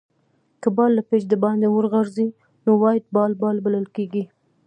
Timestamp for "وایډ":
2.81-3.03